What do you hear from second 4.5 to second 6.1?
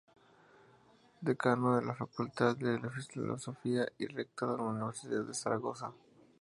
de Ia Universidad de Zaragoza.